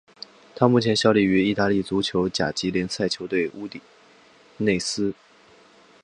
[0.55, 3.79] 他目前效力于意大利足球甲级联赛球队乌迪
[4.57, 5.13] 内斯。